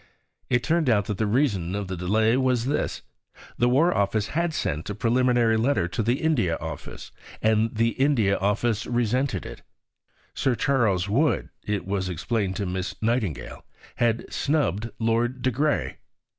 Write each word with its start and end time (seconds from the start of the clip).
'"It 0.49 0.63
turned 0.63 0.89
out 0.89 1.05
that 1.05 1.19
the 1.19 1.27
reason 1.27 1.75
of 1.75 1.87
the 1.87 1.95
delay 1.95 2.35
was 2.35 2.65
this: 2.65 3.03
the 3.59 3.69
War 3.69 3.93
Office 3.95 4.29
had 4.29 4.51
sent 4.51 4.89
a 4.89 4.95
preliminary 4.95 5.57
letter 5.57 5.87
to 5.89 6.01
the 6.01 6.21
India 6.23 6.57
Office, 6.59 7.11
and 7.39 7.75
the 7.75 7.89
India 7.89 8.35
Office 8.39 8.87
resented 8.87 9.45
it. 9.45 9.61
Sir 10.33 10.55
Charles 10.55 11.07
Wood, 11.07 11.49
it 11.63 11.85
was 11.85 12.09
explained 12.09 12.55
to 12.55 12.65
Miss 12.65 12.95
Nightingale, 12.99 13.63
had 13.97 14.25
"snubbed" 14.33 14.89
Lord 14.97 15.43
de 15.43 15.51
Grey. 15.51 15.97